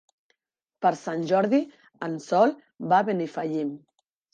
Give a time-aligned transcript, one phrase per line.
[0.85, 1.61] Per Sant Jordi
[2.11, 2.59] en Sol
[2.91, 3.77] va a Benifallim.